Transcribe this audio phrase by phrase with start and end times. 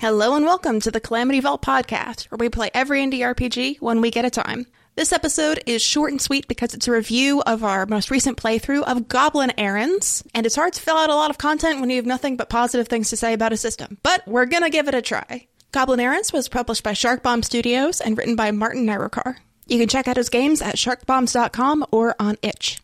[0.00, 4.00] Hello and welcome to the Calamity Vault podcast, where we play every indie RPG one
[4.00, 4.68] week at a time.
[4.94, 8.84] This episode is short and sweet because it's a review of our most recent playthrough
[8.84, 11.96] of Goblin Errands, and it's hard to fill out a lot of content when you
[11.96, 14.94] have nothing but positive things to say about a system, but we're gonna give it
[14.94, 15.48] a try.
[15.72, 19.38] Goblin Errands was published by Sharkbomb Studios and written by Martin Nerurkar.
[19.66, 22.80] You can check out his games at sharkbombs.com or on itch.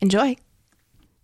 [0.00, 0.36] Enjoy!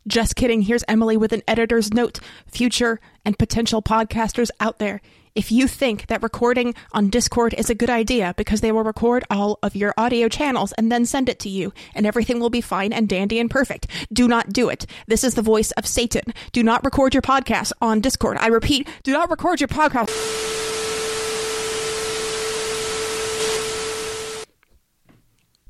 [0.06, 2.20] Just kidding, here's Emily with an editor's note.
[2.46, 5.00] Future and potential podcasters out there.
[5.34, 9.24] If you think that recording on Discord is a good idea because they will record
[9.28, 12.60] all of your audio channels and then send it to you and everything will be
[12.60, 14.86] fine and dandy and perfect, do not do it.
[15.08, 16.32] This is the voice of Satan.
[16.52, 18.36] Do not record your podcast on Discord.
[18.38, 20.10] I repeat, do not record your podcast.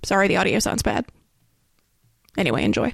[0.02, 1.06] Sorry, the audio sounds bad.
[2.36, 2.92] Anyway, enjoy.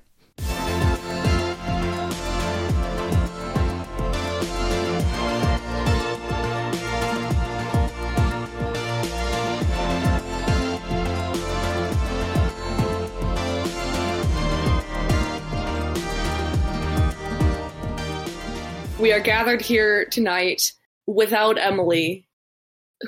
[19.00, 20.74] We are gathered here tonight
[21.06, 22.28] without Emily,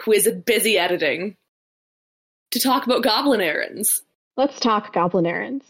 [0.02, 1.36] who is busy editing,
[2.52, 4.02] to talk about goblin errands.
[4.34, 5.66] Let's talk Goblin Errands.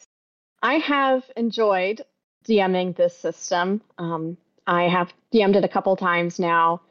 [0.62, 2.03] I have enjoyed
[2.47, 3.83] DMing this system.
[3.98, 6.83] Um, I have DM'd it a couple times now,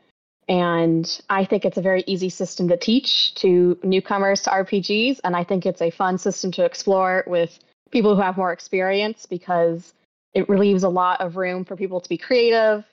[0.49, 5.37] and I think it's a very easy system to teach to newcomers to RPGs, and
[5.37, 7.57] I think it's a fun system to explore with
[7.91, 9.93] people who have more experience because
[10.33, 12.83] it relieves a lot of room for people to be creative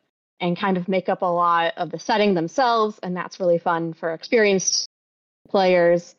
[0.41, 3.93] and kind of make up a lot of the setting themselves, and that's really fun
[3.93, 4.89] for experienced
[5.49, 6.15] players.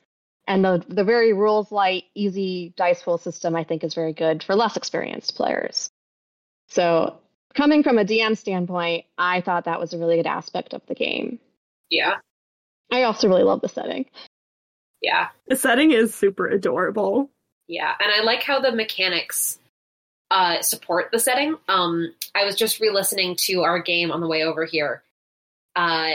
[0.48, 4.44] And the the very rules light, easy dice pool system, I think, is very good
[4.44, 5.92] for less experienced players.
[6.70, 7.20] So,
[7.54, 10.96] coming from a DM standpoint, I thought that was a really good aspect of the
[10.96, 11.40] game.
[11.90, 12.16] Yeah.
[12.92, 14.06] I also really love the setting.
[15.02, 15.30] Yeah.
[15.48, 17.30] The setting is super adorable.
[17.68, 17.94] Yeah.
[18.00, 19.60] And I like how the mechanics
[20.32, 21.56] uh, support the setting.
[21.68, 25.04] Um, I was just re listening to our game on the way over here.
[25.76, 26.14] Uh,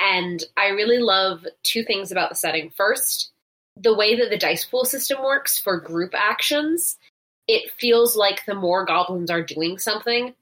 [0.00, 2.70] and I really love two things about the setting.
[2.70, 3.30] First,
[3.76, 6.98] the way that the dice pool system works for group actions,
[7.46, 10.34] it feels like the more goblins are doing something,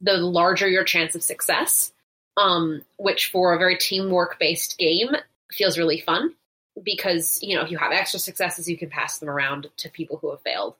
[0.00, 1.92] the larger your chance of success.
[2.38, 5.10] Um, which for a very teamwork based game
[5.52, 6.34] feels really fun
[6.82, 10.16] because you know if you have extra successes, you can pass them around to people
[10.16, 10.74] who have failed.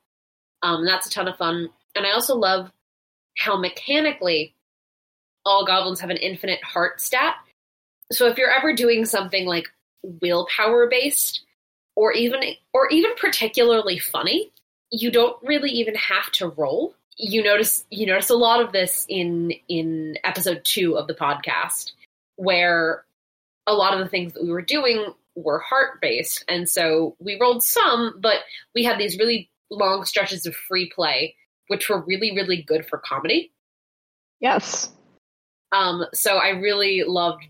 [0.63, 2.73] Um, that's a ton of fun, and I also love
[3.39, 4.55] how mechanically
[5.45, 7.37] all goblins have an infinite heart stat.
[8.13, 9.69] So if you're ever doing something like
[10.21, 11.43] willpower based,
[11.97, 12.41] or even
[12.73, 14.51] or even particularly funny,
[14.91, 16.95] you don't really even have to roll.
[17.17, 21.93] You notice you notice a lot of this in in episode two of the podcast,
[22.37, 23.05] where
[23.67, 27.39] a lot of the things that we were doing were heart based, and so we
[27.39, 28.41] rolled some, but
[28.75, 31.35] we had these really long stretches of free play,
[31.69, 33.53] which were really really good for comedy.
[34.41, 34.91] Yes.
[35.73, 37.45] Um, so I really loved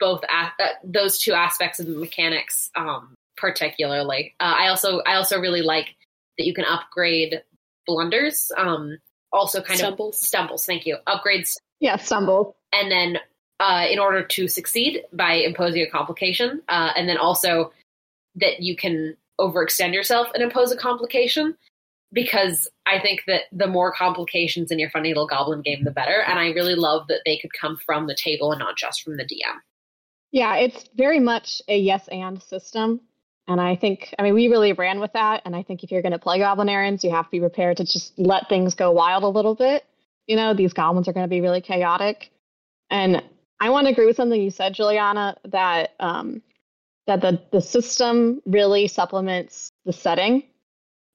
[0.00, 4.34] both a- uh, those two aspects of the mechanics, um, particularly.
[4.40, 5.94] Uh, I also I also really like
[6.38, 7.42] that you can upgrade
[7.86, 8.50] blunders.
[8.56, 8.98] Um,
[9.32, 10.20] also, kind Stumbles.
[10.22, 10.64] of stumbles.
[10.66, 10.96] Thank you.
[11.08, 12.54] Upgrades, Yeah, stumble.
[12.72, 13.18] and then
[13.60, 17.72] uh, in order to succeed by imposing a complication, uh, and then also
[18.36, 21.56] that you can overextend yourself and impose a complication.
[22.14, 26.22] Because I think that the more complications in your funny little goblin game, the better.
[26.26, 29.16] And I really love that they could come from the table and not just from
[29.16, 29.56] the DM.
[30.30, 33.00] Yeah, it's very much a yes and system.
[33.46, 35.42] And I think, I mean, we really ran with that.
[35.44, 37.76] And I think if you're going to play Goblin Errands, you have to be prepared
[37.76, 39.84] to just let things go wild a little bit.
[40.26, 42.30] You know, these goblins are going to be really chaotic.
[42.90, 43.22] And
[43.60, 46.42] I want to agree with something you said, Juliana, that um,
[47.06, 50.44] that the the system really supplements the setting.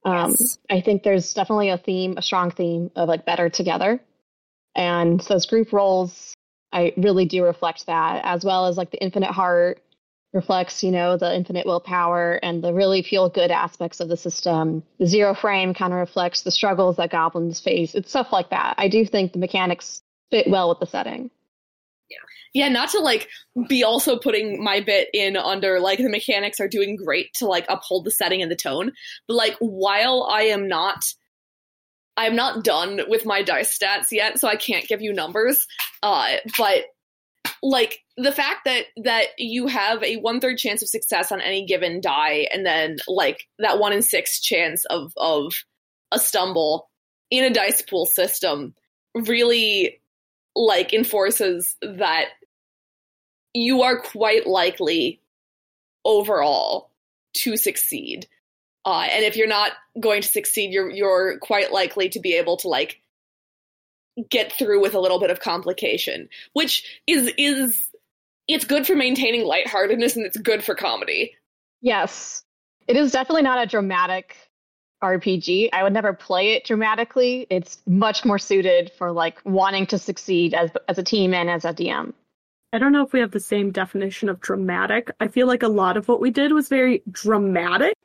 [0.10, 0.58] Um, Yes.
[0.70, 4.00] I think there's definitely a theme, a strong theme of like better together,
[4.76, 6.34] and those group roles,
[6.72, 9.82] I really do reflect that, as well as like the infinite heart
[10.34, 14.84] reflects, you know, the infinite willpower and the really feel good aspects of the system.
[15.00, 17.96] The zero frame kind of reflects the struggles that goblins face.
[17.96, 18.76] It's stuff like that.
[18.78, 21.32] I do think the mechanics fit well with the setting.
[22.10, 22.18] Yeah,
[22.54, 23.30] Yeah, not to like
[23.68, 27.66] be also putting my bit in under like the mechanics are doing great to like
[27.70, 28.92] uphold the setting and the tone,
[29.28, 31.04] but like while I am not
[32.18, 35.66] I am not done with my dice stats yet, so I can't give you numbers.
[36.04, 36.84] Uh, but
[37.64, 41.66] like the fact that that you have a one third chance of success on any
[41.66, 45.54] given die, and then like that one in six chance of of
[46.12, 46.90] a stumble
[47.32, 48.74] in a dice pool system
[49.16, 50.02] really
[50.56, 52.26] like enforces that
[53.54, 55.22] you are quite likely
[56.06, 56.92] overall
[57.34, 58.28] to succeed.
[58.86, 62.58] Uh, and if you're not going to succeed, you're you're quite likely to be able
[62.58, 63.02] to like
[64.30, 67.86] get through with a little bit of complication, which is is
[68.48, 71.36] it's good for maintaining lightheartedness and it's good for comedy.
[71.82, 72.44] Yes.
[72.88, 74.36] It is definitely not a dramatic
[75.02, 75.70] RPG.
[75.74, 77.48] I would never play it dramatically.
[77.50, 81.66] It's much more suited for like wanting to succeed as as a team and as
[81.66, 82.14] a DM.
[82.72, 85.10] I don't know if we have the same definition of dramatic.
[85.20, 87.96] I feel like a lot of what we did was very dramatic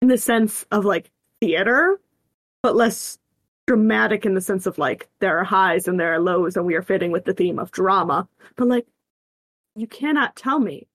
[0.00, 2.00] in the sense of like theater,
[2.62, 3.18] but less
[3.66, 6.74] dramatic in the sense of like there are highs and there are lows and we
[6.74, 8.28] are fitting with the theme of drama.
[8.56, 8.86] But like
[9.76, 10.88] you cannot tell me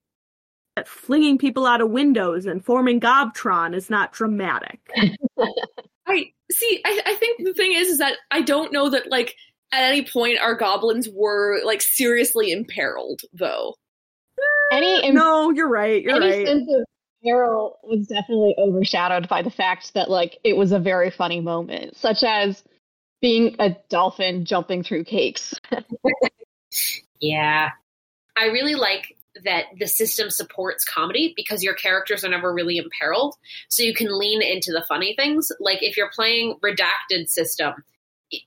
[0.77, 4.79] that flinging people out of windows and forming Gobtron is not dramatic.
[6.07, 6.81] I see.
[6.85, 9.35] I, I think the thing is, is that I don't know that like
[9.71, 13.73] at any point our goblins were like seriously imperiled, though.
[14.71, 15.99] Any im- no, you're right.
[15.99, 16.47] You're any right.
[16.47, 16.85] sense of
[17.23, 21.97] peril was definitely overshadowed by the fact that like it was a very funny moment,
[21.97, 22.63] such as
[23.19, 25.55] being a dolphin jumping through cakes.
[27.19, 27.71] Yeah.
[28.35, 33.35] I really like that the system supports comedy because your characters are never really imperiled.
[33.69, 35.51] So you can lean into the funny things.
[35.59, 37.73] Like if you're playing redacted system,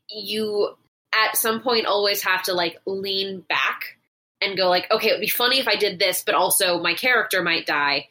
[0.08, 0.74] you
[1.14, 3.98] at some point always have to like lean back
[4.40, 6.94] and go like, okay, it would be funny if I did this, but also my
[6.94, 8.08] character might die.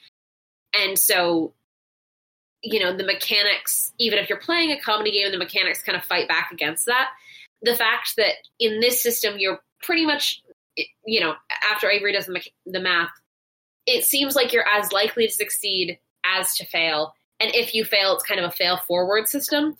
[0.74, 1.54] And so
[2.62, 6.04] you know, the mechanics, even if you're playing a comedy game, the mechanics kind of
[6.04, 7.10] fight back against that.
[7.62, 10.42] The fact that in this system, you're pretty much,
[11.06, 11.36] you know,
[11.71, 13.10] after Avery does the, the math,
[13.86, 17.13] it seems like you're as likely to succeed as to fail.
[17.42, 19.75] And if you fail, it's kind of a fail forward system.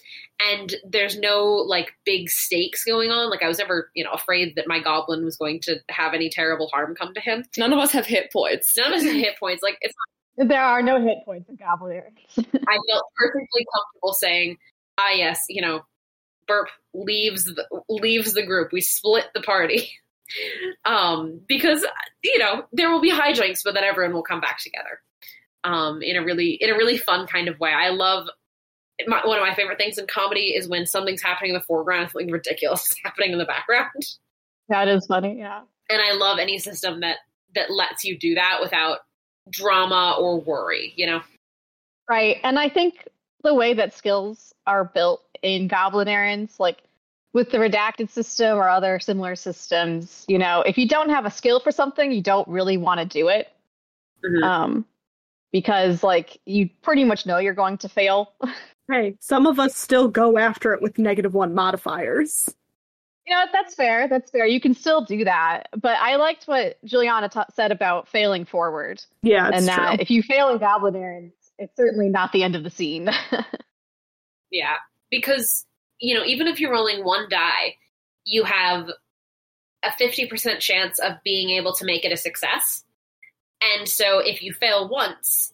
[0.50, 3.30] And there's no like big stakes going on.
[3.30, 6.30] Like I was never, you know, afraid that my goblin was going to have any
[6.30, 7.44] terrible harm come to him.
[7.57, 8.77] None of us have hit points.
[8.77, 9.62] None of us have hit points.
[9.62, 9.94] Like it's
[10.39, 12.01] there are no hit points in Goblin
[12.38, 14.57] I felt perfectly comfortable saying,
[14.97, 15.81] "Ah, yes, you know,
[16.47, 18.71] Burp leaves the, leaves the group.
[18.71, 19.91] We split the party."
[20.86, 21.86] um, because
[22.24, 25.02] you know there will be hijinks, but then everyone will come back together
[25.64, 27.72] um, in a really in a really fun kind of way.
[27.72, 28.28] I love
[29.08, 32.04] my, one of my favorite things in comedy is when something's happening in the foreground
[32.04, 34.06] and something ridiculous is happening in the background.
[34.68, 35.62] That is funny, yeah.
[35.90, 37.18] And I love any system that
[37.56, 39.00] that lets you do that without
[39.50, 40.94] drama or worry.
[40.96, 41.22] You know.
[42.10, 42.38] Right.
[42.44, 43.08] And I think
[43.44, 46.80] the way that skills are built in Goblin Errands, like
[47.34, 51.31] with the redacted system or other similar systems, you know, if you don't have a
[51.31, 53.50] skill for something, you don't really want to do it.
[54.26, 54.44] Mhm.
[54.44, 54.86] Um,
[55.52, 58.34] because like you pretty much know you're going to fail.
[58.92, 62.50] Hey, some of us still go after it with negative one modifiers.
[63.28, 64.08] You know, that's fair.
[64.08, 64.48] That's fair.
[64.48, 65.68] You can still do that.
[65.80, 69.04] But I liked what Juliana ta said about failing forward.
[69.22, 69.75] Yeah, it's and true.
[69.75, 73.12] that if you fail in Goblin Errands, it's certainly not the end of the scene.
[74.52, 74.78] Yeah,
[75.12, 75.66] because
[76.00, 77.75] you know, even if you're rolling one die,
[78.25, 78.90] you have
[79.84, 82.84] a 50% chance of being able to make it a success.
[83.62, 85.54] And so if you fail once,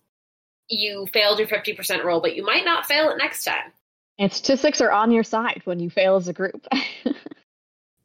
[0.70, 3.72] you failed your 50% roll, but you might not fail it next time.
[4.18, 6.66] and statistics are on your side when you fail as a group.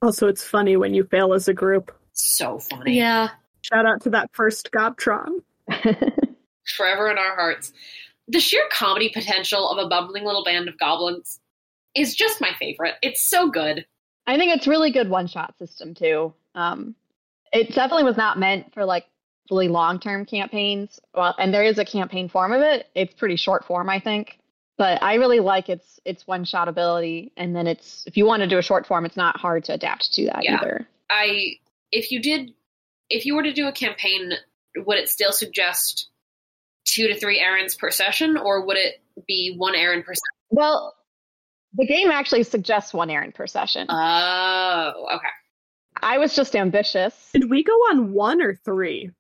[0.02, 1.94] Also, it's funny when you fail as a group.
[2.12, 2.96] So funny.
[2.96, 3.28] Yeah.
[3.60, 5.42] Shout out to that first Gobtron.
[6.76, 7.73] Forever in our hearts.
[8.26, 11.38] The sheer comedy potential of a bumbling little band of goblins
[11.94, 12.94] is just my favorite.
[13.02, 13.87] It's so good.
[14.26, 16.32] I think it's really good one shot system too.
[16.54, 16.94] Um,
[17.52, 19.06] it definitely was not meant for like
[19.50, 21.00] really long term campaigns.
[21.14, 22.88] Well, and there is a campaign form of it.
[22.94, 24.38] It's pretty short form, I think.
[24.78, 27.32] But I really like its its one shot ability.
[27.37, 29.75] And then it's if you want to do a short form, it's not hard to
[29.75, 30.59] adapt to that Yeah.
[30.59, 30.88] either.
[31.11, 31.56] I
[31.92, 32.54] if you did
[33.09, 34.32] if you were to do a campaign,
[34.76, 36.09] would it still suggest
[36.85, 40.20] two to three errands per session, or would it be one errand per session?
[40.50, 40.94] Well,
[41.74, 43.86] the game actually suggests one errand per session.
[43.88, 45.28] Oh, okay.
[46.02, 47.30] I was just ambitious.
[47.32, 49.10] Did we go on one or three?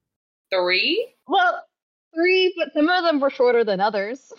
[0.52, 1.14] Three?
[1.28, 1.62] Well,
[2.14, 4.32] three, but some of them were shorter than others.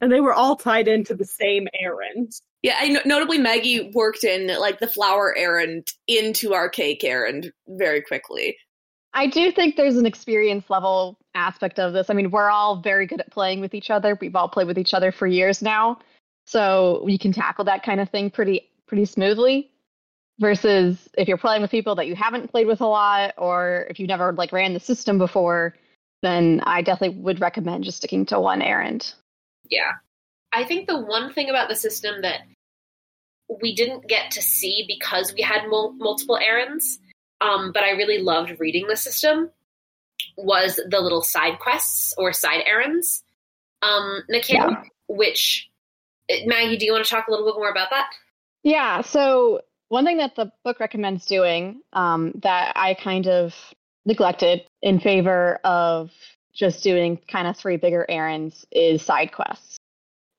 [0.00, 2.32] And they were all tied into the same errand.
[2.62, 8.02] Yeah, I notably Maggie worked in like the flower errand into our cake errand very
[8.02, 8.56] quickly.
[9.14, 12.08] I do think there's an experience level aspect of this.
[12.08, 14.16] I mean, we're all very good at playing with each other.
[14.20, 15.98] We've all played with each other for years now.
[16.46, 19.70] So you can tackle that kind of thing pretty pretty smoothly.
[20.40, 24.00] Versus if you're playing with people that you haven't played with a lot or if
[24.00, 25.74] you've never like ran the system before,
[26.22, 29.14] then I definitely would recommend just sticking to one errand.
[29.70, 29.92] Yeah.
[30.52, 32.40] I think the one thing about the system that
[33.62, 36.98] we didn't get to see because we had mul- multiple errands,
[37.40, 39.50] um, but I really loved reading the system,
[40.36, 43.22] was the little side quests or side errands
[43.82, 45.68] um, mechanic, which
[46.46, 48.10] Maggie, do you want to talk a little bit more about that?
[48.62, 49.02] Yeah.
[49.02, 53.54] So one thing that the book recommends doing um, that I kind of
[54.04, 56.10] neglected in favor of
[56.52, 59.78] just doing kind of three bigger errands is side quests.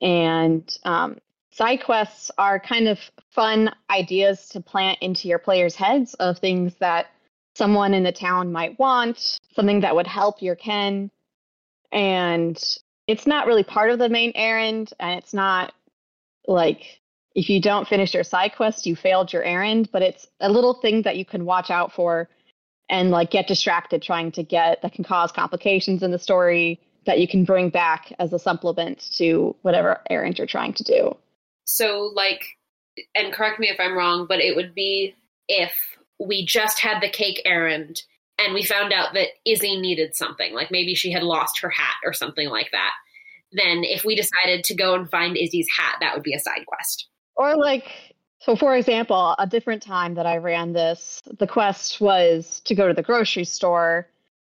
[0.02, 1.18] And um,
[1.52, 3.00] side quests are kind of
[3.32, 7.08] fun ideas to plant into your players' heads of things that
[7.56, 11.10] someone in the town might want, something that would help your Ken.
[11.92, 12.62] And
[13.08, 15.74] it's not really part of the main errand, and it's not
[16.48, 17.02] like
[17.36, 20.76] if you don't finish your side quest, you failed your errand, but it's a little
[20.76, 22.30] thing that you can watch out for
[22.90, 27.20] and like get distracted trying to get that can cause complications in the story that
[27.20, 31.16] you can bring back as a supplement to whatever errand you're trying to do.
[31.66, 32.46] So, like,
[33.16, 35.16] and correct me if I'm wrong, but it would be
[35.48, 35.74] if
[36.20, 38.04] we just had the cake errand
[38.38, 41.96] and we found out that Izzy needed something, like maybe she had lost her hat
[42.06, 42.92] or something like that.
[43.54, 46.66] Then, if we decided to go and find Izzy's hat, that would be a side
[46.66, 47.08] quest.
[47.36, 47.86] Or, like,
[48.44, 52.90] so for example, a different time that I ran this, the quest was to go
[52.90, 54.10] to the grocery store,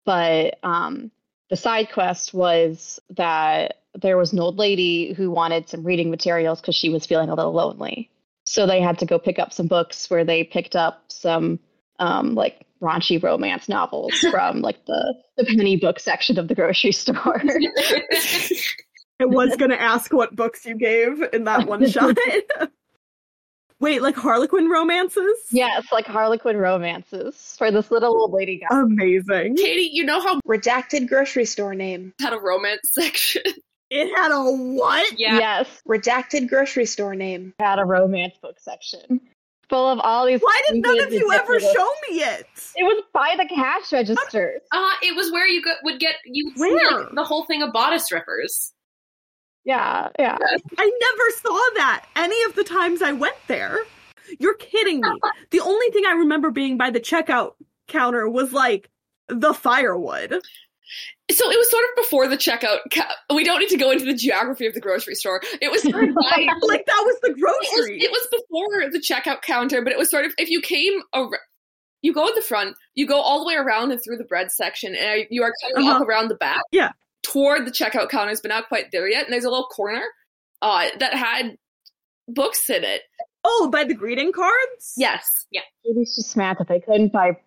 [0.06, 1.10] but um,
[1.50, 6.62] the side quest was that there was an old lady who wanted some reading materials
[6.62, 8.12] because she was feeling a little lonely.
[8.44, 11.60] So they had to go pick up some books where they picked up some
[11.98, 16.92] um, like raunchy romance novels from like the, the penny book section of the grocery
[16.92, 17.42] store.
[19.22, 22.18] I was going to ask what books you gave in that one shot.
[23.82, 25.38] Wait, like Harlequin romances?
[25.52, 28.82] yes, like Harlequin romances for this little old lady guy.
[28.82, 29.56] Amazing.
[29.56, 32.14] Katie, you know how Redacted grocery store name.
[32.20, 33.42] had a romance section.
[33.90, 35.18] It had a what?
[35.18, 35.38] Yeah.
[35.40, 37.54] Yes, Redacted grocery store name.
[37.60, 39.22] had a romance book section
[39.70, 40.42] full of all these.
[40.42, 42.48] Why did none of you ever show me it?
[42.76, 44.60] It was by the cash register.
[44.72, 47.00] Uh, it was where you go- would get you Where?
[47.02, 48.74] like, the whole thing of bodice rippers.
[49.70, 50.38] Yeah, yeah.
[50.78, 53.78] I never saw that any of the times I went there.
[54.40, 55.10] You're kidding me.
[55.52, 57.54] the only thing I remember being by the checkout
[57.88, 58.90] counter was like
[59.28, 60.32] the firewood.
[61.32, 62.80] So it was sort of before the checkout.
[62.92, 65.40] Ca- we don't need to go into the geography of the grocery store.
[65.62, 68.00] It was sort of by, Like that was the it was, grocery.
[68.02, 71.30] it was before the checkout counter, but it was sort of if you came ar-
[72.02, 74.52] you go at the front, you go all the way around and through the bread
[74.52, 76.02] section, and you are coming Uh-huh.
[76.02, 76.62] up around the back.
[76.72, 76.90] Yeah.
[77.24, 79.26] Toward the checkout counters, but not quite there yet.
[79.26, 80.04] And there's a little corner
[80.62, 81.56] uh, that had
[82.28, 83.02] books in it.
[83.44, 84.94] oh, by the greeting cards?
[84.98, 85.26] Yes.
[85.52, 85.62] yeah.
[85.84, 87.38] It's just mad that they couldn't buy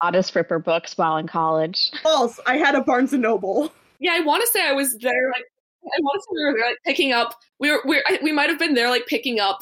[0.00, 1.90] Bodice Ripper books while in college.
[2.02, 2.40] False.
[2.46, 3.72] I had a Barnes and Noble.
[4.00, 5.28] Yeah, I want to say I was there.
[5.32, 5.44] Like,
[5.84, 7.34] I want to say we were there, like picking up.
[7.60, 9.60] We were, we we might have been there, like picking up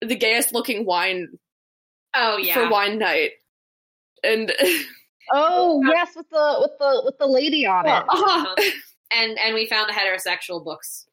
[0.00, 1.28] the gayest looking wine
[2.14, 2.54] Oh yeah.
[2.54, 3.32] for wine night.
[4.22, 4.52] And
[5.32, 7.90] Oh yes, with the with the with the lady on it.
[7.90, 8.54] uh-huh.
[9.12, 11.06] and and we found the heterosexual books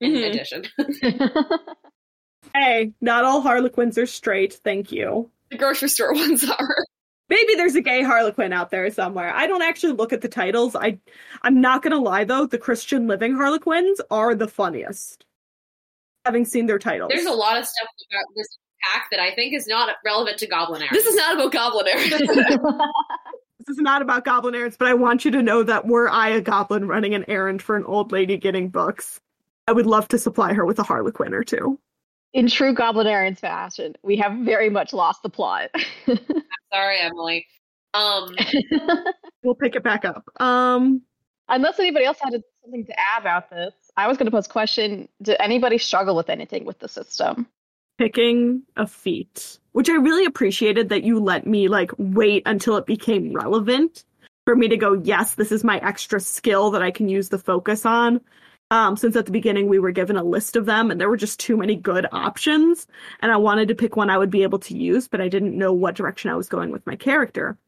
[0.00, 0.30] in Mhm.
[0.30, 0.64] addition.
[2.54, 4.54] Hey, not all Harlequins are straight.
[4.64, 5.30] Thank you.
[5.50, 6.84] the grocery store ones are.
[7.28, 9.30] Maybe there's a gay Harlequin out there somewhere.
[9.34, 10.74] I don't actually look at the titles.
[10.74, 10.98] I
[11.42, 15.26] I'm not gonna lie though, the Christian Living Harlequins are the funniest.
[16.24, 17.10] Having seen their titles.
[17.12, 18.48] There's a lot of stuff about this
[18.82, 20.90] pack that I think is not relevant to Goblin Era.
[20.92, 22.58] This is not about Goblin Air.
[23.68, 26.30] This is not about goblin errands, but I want you to know that were I
[26.30, 29.20] a goblin running an errand for an old lady getting books,
[29.66, 31.78] I would love to supply her with a Harlequin or two.
[32.32, 35.70] In true Goblin Errands fashion, we have very much lost the plot.
[36.06, 36.18] I'm
[36.72, 37.46] Sorry, Emily.
[37.94, 38.34] Um,
[39.42, 40.24] We'll pick it back up.
[40.40, 41.02] Um
[41.50, 44.50] Unless anybody else had something to add about this, I was going to pose a
[44.50, 47.46] question: Did anybody struggle with anything with the system?
[47.98, 52.86] Picking a feat, which I really appreciated that you let me like wait until it
[52.86, 54.04] became relevant
[54.46, 57.38] for me to go, yes, this is my extra skill that I can use the
[57.38, 58.20] focus on.
[58.70, 61.16] Um, since at the beginning we were given a list of them and there were
[61.16, 62.86] just too many good options,
[63.20, 65.56] and I wanted to pick one I would be able to use, but I didn't
[65.56, 67.58] know what direction I was going with my character.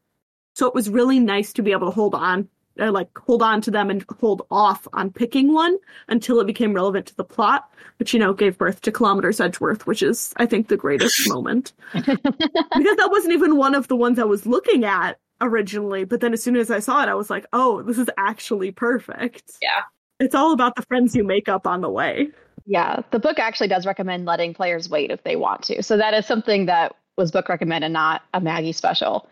[0.55, 2.47] So it was really nice to be able to hold on,
[2.79, 6.73] uh, like hold on to them and hold off on picking one until it became
[6.73, 10.45] relevant to the plot which you know gave birth to kilometers edgeworth which is i
[10.45, 12.17] think the greatest moment because
[12.97, 16.41] that wasn't even one of the ones i was looking at originally but then as
[16.41, 19.81] soon as i saw it i was like oh this is actually perfect Yeah.
[20.19, 22.27] it's all about the friends you make up on the way
[22.65, 25.81] Yeah, the book actually does recommend letting players wait if they want to.
[25.81, 29.27] So that is something that was book recommended, not a Maggie special.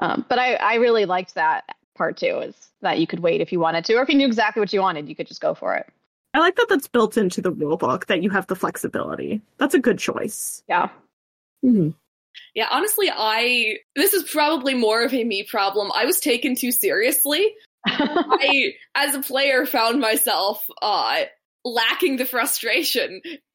[0.00, 1.62] Um, but I, I really liked that
[1.94, 4.26] part two is that you could wait if you wanted to, or if you knew
[4.26, 5.86] exactly what you wanted, you could just go for it.
[6.34, 9.74] i like that that's built into the rule book that you have the flexibility that's
[9.74, 10.88] a good choice Yeah.
[12.54, 15.92] Yeah, honestly, I this is probably more of a me problem.
[15.94, 17.54] I was taken too seriously
[17.86, 21.22] I, as a player, found myself uh,
[21.64, 23.20] lacking the frustration.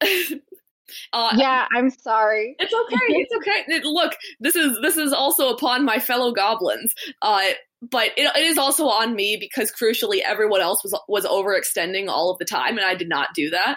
[1.12, 2.56] uh, yeah, I'm sorry.
[2.58, 3.14] It's okay.
[3.14, 3.80] It's okay.
[3.84, 6.94] Look, this is this is also upon my fellow goblins.
[7.22, 7.42] Uh,
[7.80, 12.30] but it, it is also on me because crucially everyone else was was overextending all
[12.30, 13.76] of the time and I did not do that.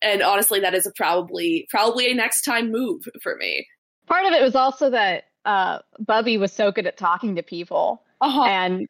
[0.00, 3.66] And honestly, that is a probably probably a next time move for me.
[4.06, 8.02] Part of it was also that uh, Bubby was so good at talking to people
[8.20, 8.44] Uh-huh.
[8.44, 8.86] and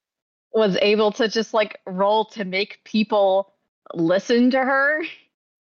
[0.55, 3.53] was able to just like roll to make people
[3.95, 5.03] listen to her.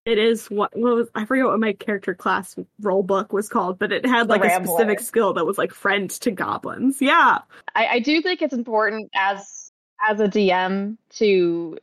[0.04, 3.78] It is what, what was I forget what my character class role book was called,
[3.78, 7.00] but it had like a specific skill that was like friend to goblins.
[7.00, 7.38] Yeah.
[7.74, 9.70] I, I do think it's important as
[10.08, 11.78] as a DM to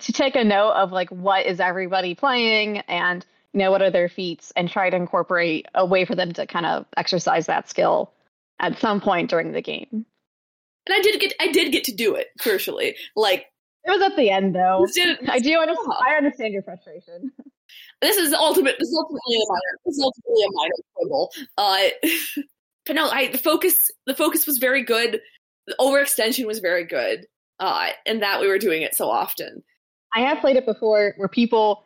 [0.00, 3.90] to take a note of like what is everybody playing and you know what are
[3.90, 7.68] their feats and try to incorporate a way for them to kind of exercise that
[7.68, 8.12] skill
[8.58, 10.06] at some point during the game.
[10.86, 12.94] And I did get I did get to do it, crucially.
[13.14, 13.46] Like
[13.84, 14.84] It was at the end though.
[15.28, 15.94] I do understand.
[16.04, 17.30] I understand your frustration.
[18.02, 21.32] this is ultimate this is ultimately a minor this is ultimately a minor quibble.
[21.58, 21.88] Uh
[22.86, 25.20] but no, I the focus the focus was very good.
[25.66, 27.26] The overextension was very good.
[27.58, 29.62] Uh and that we were doing it so often.
[30.14, 31.84] I have played it before where people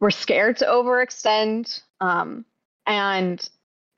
[0.00, 1.80] were scared to overextend.
[2.00, 2.44] Um,
[2.86, 3.46] and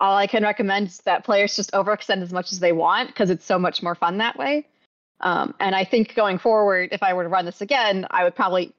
[0.00, 3.30] all I can recommend is that players just overextend as much as they want because
[3.30, 4.66] it's so much more fun that way.
[5.20, 8.34] Um, and I think going forward, if I were to run this again, I would
[8.34, 8.72] probably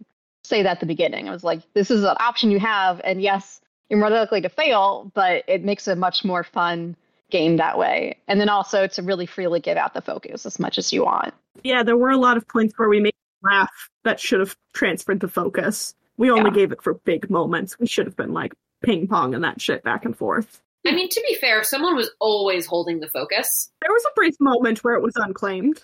[0.43, 1.29] say that at the beginning.
[1.29, 3.01] I was like, this is an option you have.
[3.03, 6.95] And yes, you're more likely to fail, but it makes a much more fun
[7.29, 8.17] game that way.
[8.27, 11.33] And then also to really freely give out the focus as much as you want.
[11.63, 14.55] Yeah, there were a lot of points where we made them laugh that should have
[14.73, 15.93] transferred the focus.
[16.17, 16.55] We only Yeah.
[16.55, 17.79] gave it for big moments.
[17.79, 20.61] We should have been like ping pong and that shit back and forth.
[20.85, 23.69] I mean, to be fair, someone was always holding the focus.
[23.81, 25.81] There was a brief moment where it was unclaimed.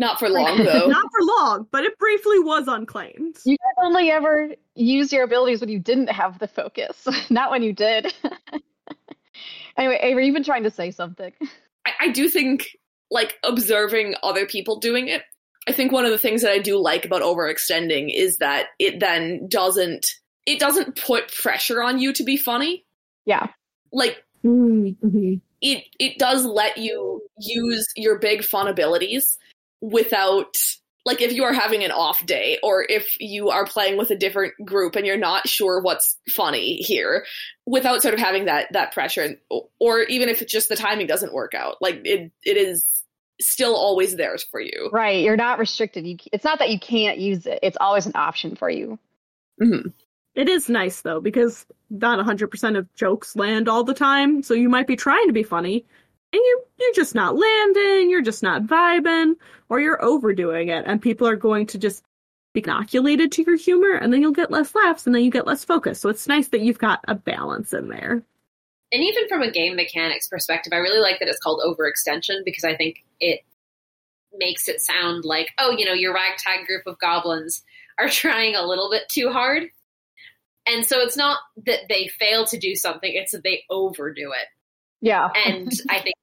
[0.00, 0.86] Not for long though.
[0.86, 3.36] Not for long, but it briefly was unclaimed.
[3.44, 7.62] You could only ever use your abilities when you didn't have the focus, not when
[7.62, 8.12] you did.
[9.76, 11.32] anyway, Avery, you've been trying to say something.
[11.86, 12.76] I, I do think
[13.10, 15.22] like observing other people doing it.
[15.68, 19.00] I think one of the things that I do like about overextending is that it
[19.00, 20.14] then doesn't
[20.46, 22.86] it doesn't put pressure on you to be funny.
[23.26, 23.48] Yeah.
[23.92, 25.34] Like Mm-hmm.
[25.60, 29.36] it it does let you use your big fun abilities
[29.80, 30.56] without
[31.06, 34.16] like if you are having an off day or if you are playing with a
[34.16, 37.24] different group and you're not sure what's funny here
[37.66, 39.36] without sort of having that that pressure
[39.78, 43.04] or even if it's just the timing doesn't work out like it it is
[43.40, 45.24] still always there for you Right.
[45.24, 46.06] You're not restricted.
[46.06, 48.98] You, it's not that you can't use it, it's always an option for you.
[49.60, 49.94] Mhm.
[50.34, 54.68] It is nice though because not 100% of jokes land all the time, so you
[54.68, 55.86] might be trying to be funny
[56.32, 59.34] and you you're just not landing, you're just not vibing,
[59.68, 62.02] or you're overdoing it and people are going to just
[62.52, 65.46] be inoculated to your humor and then you'll get less laughs and then you get
[65.46, 66.00] less focus.
[66.00, 68.22] So it's nice that you've got a balance in there.
[68.92, 72.64] And even from a game mechanics perspective, I really like that it's called overextension because
[72.64, 73.40] I think it
[74.34, 77.62] makes it sound like, oh, you know, your ragtag group of goblins
[77.98, 79.64] are trying a little bit too hard.
[80.66, 84.48] And so it's not that they fail to do something, it's that they overdo it.
[85.00, 85.28] Yeah.
[85.46, 86.14] And I think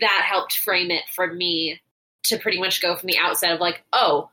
[0.00, 1.80] that helped frame it for me
[2.24, 4.30] to pretty much go from the outset of like, oh,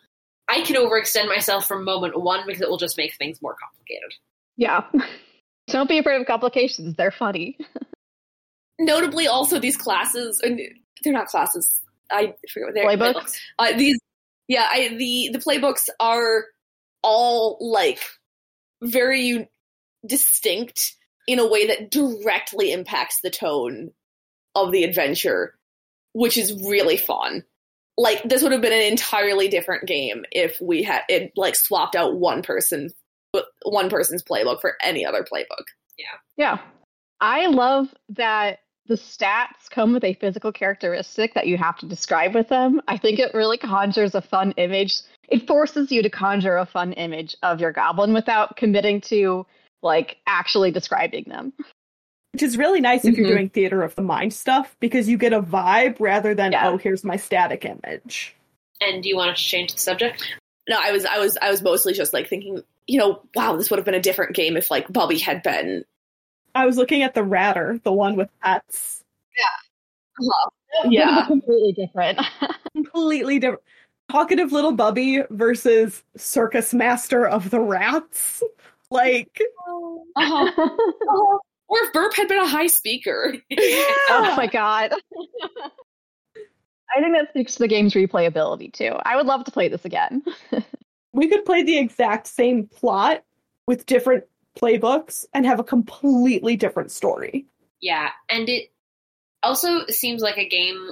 [0.48, 4.14] I can overextend myself from moment one because it will just make things more complicated.
[4.58, 4.84] Yeah.
[5.68, 6.96] Don't be afraid of complications.
[6.96, 7.58] They're funny.
[8.82, 10.60] notably also these classes and
[11.04, 11.80] they're not classes
[12.12, 13.38] i forget what they're Playbooks?
[13.60, 13.98] uh, these
[14.48, 16.46] yeah I, the the playbooks are
[17.04, 18.00] all like
[18.82, 19.50] very
[20.06, 20.96] distinct
[21.28, 23.92] in a way that directly impacts the tone
[24.56, 25.56] of the adventure
[26.14, 27.44] which is really fun
[27.98, 31.96] like this would have been an entirely different game if we had it like swapped
[31.96, 32.90] out one person
[33.64, 35.66] one person's playbook for any other playbook
[35.98, 36.18] Yeah.
[36.38, 36.58] Yeah.
[37.20, 42.34] I love that the stats come with a physical characteristic that you have to describe
[42.34, 42.82] with them.
[42.88, 45.02] I think it really conjures a fun image.
[45.30, 49.46] It forces you to conjure a fun image of your goblin without committing to
[49.84, 51.54] like actually describing them.
[52.34, 53.32] Which is really nice if you're Mhm.
[53.32, 56.70] doing theater of the mind stuff because you get a vibe rather than, Yeah.
[56.70, 58.36] oh, here's my static image.
[58.80, 60.24] And do you want to change the subject?
[60.70, 63.72] no i was i was i was mostly just like thinking you know wow this
[63.72, 65.84] would have been a different game if like bubby had been
[66.54, 69.04] I was looking at the Ratter, the one with pets.
[69.38, 71.26] yeah Yeah.
[71.26, 72.20] completely different.
[72.74, 73.64] Completely different.
[74.12, 78.44] Talkative little Bubby versus Circus Master of the Rats.
[78.92, 79.40] Like,
[80.18, 80.68] uh-huh.
[81.72, 84.92] or if burp had been a high speaker oh my god.
[86.96, 88.94] I think that speaks to the game's replayability too.
[89.06, 90.24] I would love to play this again.
[91.14, 93.24] we could play the exact same plot
[93.66, 94.26] with different
[94.60, 97.46] playbooks and have a completely different story.
[97.82, 98.72] Yeah, and it
[99.42, 100.90] also seems like a game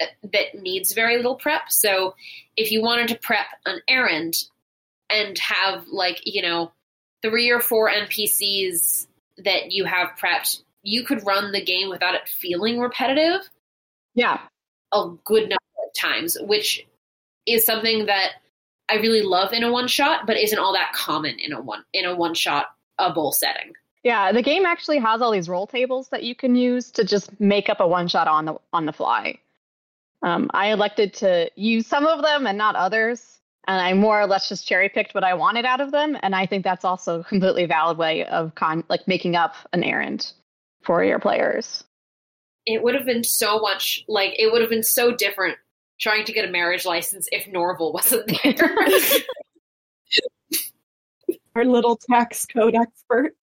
[0.00, 1.70] uh, that needs very little prep.
[1.70, 2.14] So
[2.56, 4.34] if you wanted to prep an errand
[5.10, 6.72] and have like, you know,
[7.22, 9.06] three or four NPCs
[9.38, 13.48] that you have prepped, you could run the game without it feeling repetitive.
[14.14, 14.40] Yeah.
[14.92, 16.86] A good number of times, which
[17.46, 18.32] is something that
[18.88, 21.84] I really love in a one shot, but isn't all that common in a one
[21.92, 22.66] in a one shot
[22.98, 23.72] a bowl setting.
[24.02, 27.40] Yeah, the game actually has all these roll tables that you can use to just
[27.40, 29.38] make up a one shot on the on the fly.
[30.22, 34.26] Um, I elected to use some of them and not others, and I more or
[34.26, 36.16] less just cherry picked what I wanted out of them.
[36.22, 39.82] And I think that's also a completely valid way of con like making up an
[39.82, 40.32] errand
[40.82, 41.84] for your players.
[42.66, 45.56] It would have been so much like it would have been so different
[46.00, 48.76] trying to get a marriage license if Norval wasn't there.
[51.54, 53.36] Our little tax code expert.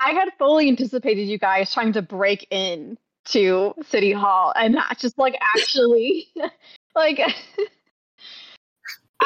[0.00, 4.98] I had fully anticipated you guys trying to break in to City Hall and not
[4.98, 6.28] just like actually
[6.96, 7.20] like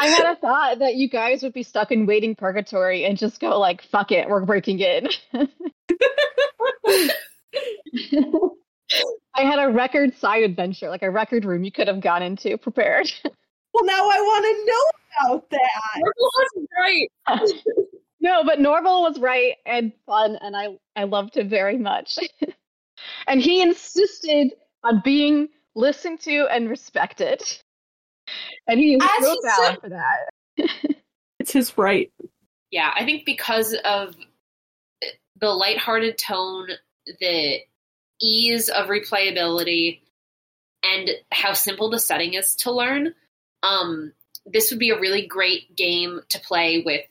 [0.01, 3.41] I had a thought that you guys would be stuck in waiting purgatory and just
[3.41, 5.09] go like fuck it, we're breaking in.
[9.35, 12.57] I had a record side adventure, like a record room you could have gone into
[12.57, 13.11] prepared.
[13.75, 14.85] Well, now I want to know
[15.35, 15.61] about that.
[15.97, 17.11] Norval was right.
[18.21, 22.19] no, but Norval was right and fun, and I I loved him very much.
[23.27, 27.43] and he insisted on being listened to and respected,
[28.67, 29.81] and he is As so he valid should.
[29.81, 30.97] for that.
[31.39, 32.11] It's his right.
[32.73, 34.17] Yeah, I think because of
[35.39, 36.69] the lighthearted tone,
[37.21, 37.59] the
[38.21, 40.01] ease of replayability,
[40.83, 43.15] and how simple the setting is to learn,
[43.63, 44.13] um,
[44.45, 47.05] this would be a really great game to play with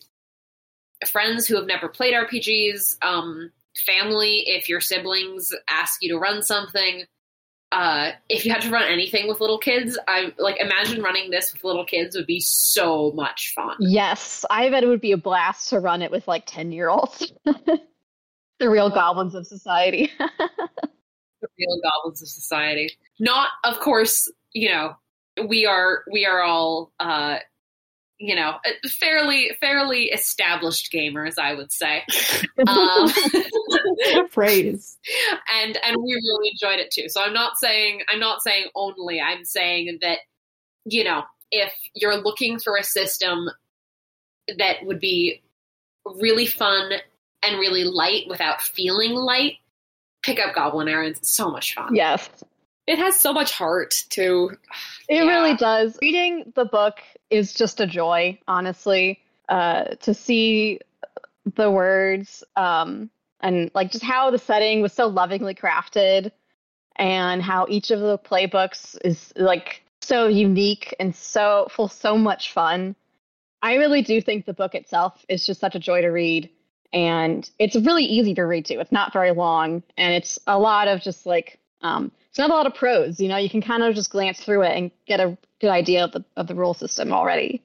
[1.08, 3.51] friends who have never played RPGs, um,
[3.86, 7.06] family if your siblings ask you to run something.
[7.71, 11.51] Uh, if you had to run anything with little kids, I like imagine running this
[11.51, 13.75] with little kids would be so much fun.
[13.80, 16.89] Yes, I bet it would be a blast to run it with like ten year
[16.89, 17.34] olds.
[18.60, 20.12] the real goblins of society.
[20.19, 22.89] the real goblins of society.
[23.19, 24.95] Not, of course, you know,
[25.47, 27.39] we are we are all uh,
[28.17, 28.58] you know
[28.89, 32.04] fairly fairly established gamers, I would say.
[32.67, 33.12] Um,
[34.30, 34.97] phrase.
[35.62, 37.10] and and we really enjoyed it too.
[37.10, 39.21] So I'm not saying I'm not saying only.
[39.21, 40.19] I'm saying that
[40.86, 43.49] you know if you're looking for a system
[44.58, 45.41] that would be
[46.06, 46.91] really fun
[47.43, 49.56] and really light without feeling light,
[50.23, 51.19] pick up Goblin Errands.
[51.19, 51.93] It's so much fun.
[51.95, 52.30] yes,
[52.88, 54.51] It has so much heart too.
[55.10, 55.28] It Yeah.
[55.28, 55.97] really does.
[56.01, 56.95] Reading the book
[57.29, 59.19] is just a joy, honestly.
[59.47, 60.79] Uh, to see
[61.55, 63.09] the words um,
[63.41, 66.31] and like just how the setting was so lovingly crafted,
[66.95, 72.51] and how each of the playbooks is like so unique and so full so much
[72.53, 72.95] fun.
[73.61, 76.49] I really do think the book itself is just such a joy to read,
[76.93, 78.79] and it's really easy to read too.
[78.79, 82.53] It's not very long, and it's a lot of just like um, it's not a
[82.53, 83.21] lot of prose.
[83.21, 86.03] You know, you can kind of just glance through it and get a good idea
[86.03, 87.61] of the of the rule system already.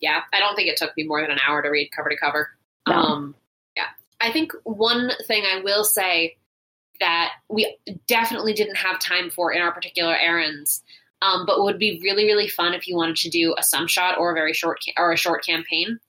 [0.00, 2.16] yeah, I don't think it took me more than an hour to read cover to
[2.16, 2.50] cover.
[2.88, 2.96] No.
[2.96, 3.36] Um,
[3.76, 3.86] yeah,
[4.20, 6.36] I think one thing I will say
[6.98, 7.76] that we
[8.08, 10.82] definitely didn't have time for in our particular errands,
[11.22, 14.18] um, but would be really really fun if you wanted to do a sum shot
[14.18, 16.00] or a very short ca- or a short campaign.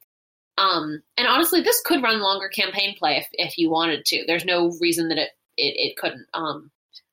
[0.58, 4.24] Um, and honestly, this could run longer campaign play if if you wanted to.
[4.26, 6.26] There's no reason that it it, it couldn't.
[6.34, 6.72] Um,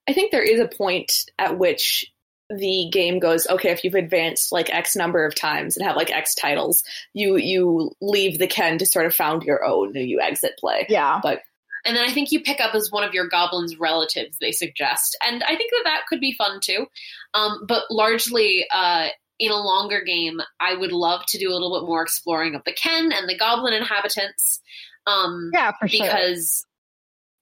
[0.09, 2.11] I think there is a point at which
[2.51, 6.11] the game goes, okay, if you've advanced like X number of times and have like
[6.11, 6.83] X titles,
[7.15, 10.87] you you leave the Ken to sort of found your own and you exit play.
[10.89, 11.41] Yeah, but
[11.85, 15.17] And then I think you pick up as one of your goblin's relatives, they suggest.
[15.25, 16.87] And I think that that could be fun too.
[17.35, 19.09] Um, but largely, uh,
[19.39, 22.63] in a longer game, I would love to do a little bit more exploring of
[22.65, 24.61] the Ken and the goblin inhabitants.
[25.07, 26.07] Um, yeah, for sure.
[26.07, 26.67] because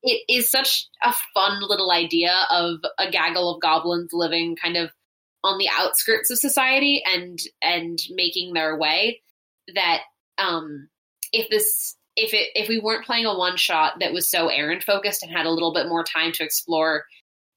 [0.02, 4.90] it is such a fun little idea of a gaggle of goblins living kind of
[5.44, 9.20] on the outskirts of society and and making their way
[9.74, 10.00] that
[10.38, 10.88] um
[11.32, 14.82] if this if it if we weren't playing a one shot that was so errand
[14.82, 17.04] focused and had a little bit more time to explore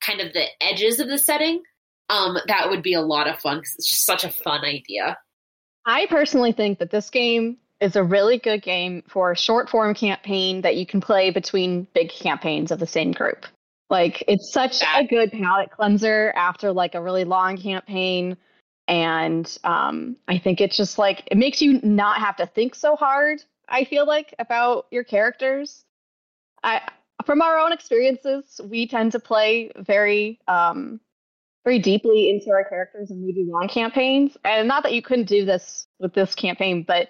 [0.02, 1.62] kind of the edges of the setting
[2.10, 5.18] um that would be a lot of fun because it's just such a fun idea.
[5.86, 9.94] I personally think that this game is a really good game for a short form
[9.96, 13.46] campaign that you can play between big campaigns of the same group.
[13.90, 18.38] Like it's such a good palate cleanser after like a really long campaign.
[18.88, 22.96] And um, I think it's just like it makes you not have to think so
[22.96, 25.84] hard, I feel like, about your characters.
[26.64, 26.82] I
[27.26, 31.00] from our own experiences, we tend to play very um,
[31.64, 34.38] very deeply into our characters and we do long campaigns.
[34.46, 37.10] And not that you couldn't do this with this campaign, but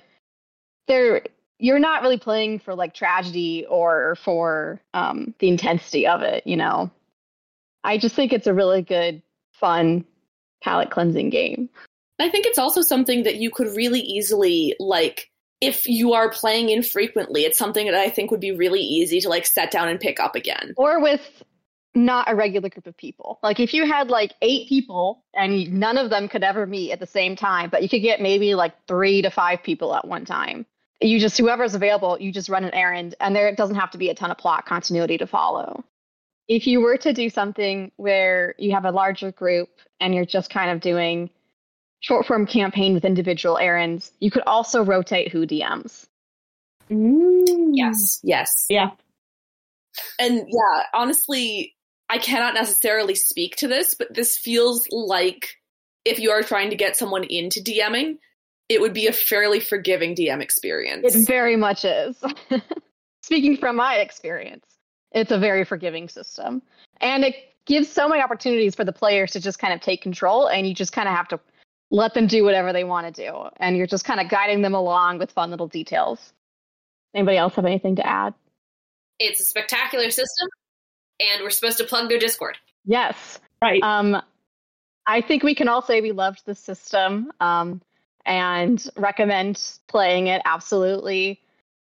[0.91, 1.21] there
[1.61, 6.57] you're not really playing for like tragedy or for um, the intensity of it, you
[6.57, 6.89] know.
[7.83, 10.03] I just think it's a really good, fun,
[10.63, 11.69] palate cleansing game.
[12.19, 15.29] I think it's also something that you could really easily like
[15.61, 19.29] if you are playing infrequently, it's something that I think would be really easy to
[19.29, 20.73] like set down and pick up again.
[20.75, 21.21] Or with
[21.93, 23.39] not a regular group of people.
[23.43, 26.99] Like if you had like eight people and none of them could ever meet at
[26.99, 30.25] the same time, but you could get maybe like three to five people at one
[30.25, 30.65] time.
[31.01, 34.09] You just whoever's available, you just run an errand, and there doesn't have to be
[34.09, 35.83] a ton of plot continuity to follow.
[36.47, 40.49] If you were to do something where you have a larger group and you're just
[40.49, 41.29] kind of doing
[42.01, 46.07] short form campaign with individual errands, you could also rotate who DMs.
[46.89, 47.71] Mm.
[47.73, 48.19] Yes.
[48.21, 48.65] Yes.
[48.69, 48.91] Yeah.
[50.19, 51.75] And yeah, honestly,
[52.09, 55.55] I cannot necessarily speak to this, but this feels like
[56.03, 58.17] if you are trying to get someone into DMing,
[58.71, 61.13] it would be a fairly forgiving DM experience.
[61.13, 62.23] It very much is.
[63.21, 64.65] Speaking from my experience,
[65.11, 66.61] it's a very forgiving system.
[67.01, 70.47] And it gives so many opportunities for the players to just kind of take control,
[70.47, 71.39] and you just kind of have to
[71.91, 73.49] let them do whatever they want to do.
[73.57, 76.31] And you're just kind of guiding them along with fun little details.
[77.13, 78.33] Anybody else have anything to add?
[79.19, 80.47] It's a spectacular system,
[81.19, 82.57] and we're supposed to plug their Discord.
[82.85, 83.39] Yes.
[83.61, 83.83] Right.
[83.83, 84.21] Um,
[85.05, 87.81] I think we can all say we loved the system um,
[88.25, 91.39] and recommend playing it absolutely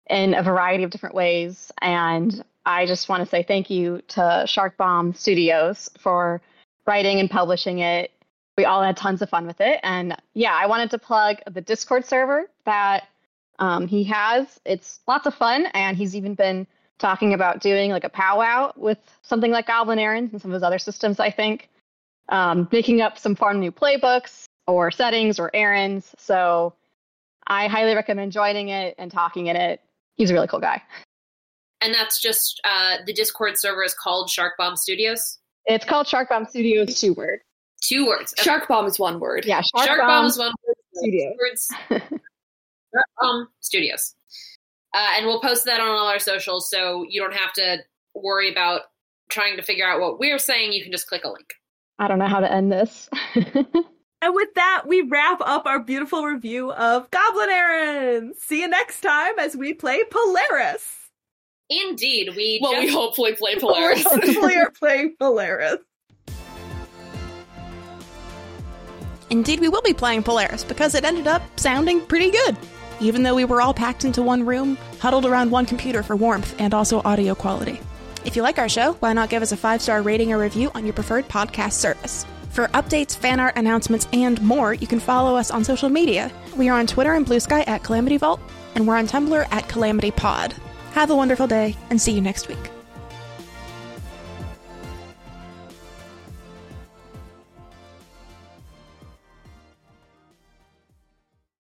[0.08, 1.72] in a variety of different ways.
[1.80, 6.40] And I just want to say thank you to Shark Bomb Studios for
[6.86, 8.10] writing and publishing it.
[8.56, 9.80] We all had tons of fun with it.
[9.82, 13.08] And yeah, I wanted to plug the Discord server that
[13.58, 14.60] um, he has.
[14.64, 16.66] It's lots of fun, and he's even been
[16.98, 20.62] talking about doing like a powwow with something like Goblin Errands and some of his
[20.62, 21.68] other systems, I think.
[22.28, 26.14] Um, making up some fun new playbooks or settings or errands.
[26.18, 26.74] So
[27.46, 29.80] I highly recommend joining it and talking in it.
[30.16, 30.82] He's a really cool guy.
[31.80, 35.38] And that's just uh, the Discord server is called Shark Bomb Studios.
[35.66, 37.40] It's called Shark Bomb Studios, two word.
[37.82, 38.32] Two words.
[38.34, 38.42] Okay.
[38.42, 39.44] Shark Bomb is one word.
[39.44, 40.76] Yeah, Shark, Shark Bomb, Bomb is one word.
[40.94, 41.34] Studios.
[41.38, 41.68] Words.
[41.90, 44.14] Shark Bomb Studios.
[44.94, 47.78] Uh, and we'll post that on all our socials so you don't have to
[48.14, 48.82] worry about
[49.28, 50.72] trying to figure out what we're saying.
[50.72, 51.52] You can just click a link.
[51.98, 53.08] I don't know how to end this.
[54.22, 58.38] And with that, we wrap up our beautiful review of Goblin Errands.
[58.42, 61.10] See you next time as we play Polaris.
[61.68, 64.04] Indeed, we Well, we hopefully play Polaris.
[64.04, 65.78] Hopefully, are playing Polaris.
[69.28, 72.56] Indeed, we will be playing Polaris because it ended up sounding pretty good.
[73.00, 76.54] Even though we were all packed into one room, huddled around one computer for warmth
[76.58, 77.80] and also audio quality.
[78.24, 80.70] If you like our show, why not give us a five star rating or review
[80.74, 82.24] on your preferred podcast service?
[82.56, 86.32] For updates, fan art, announcements, and more, you can follow us on social media.
[86.56, 88.40] We are on Twitter and Blue Sky at Calamity Vault,
[88.74, 90.54] and we're on Tumblr at Calamity Pod.
[90.92, 92.70] Have a wonderful day, and see you next week.